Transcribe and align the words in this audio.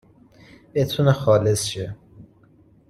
بتونه 0.73 1.13
خالص 1.13 1.65
شه 1.67 1.95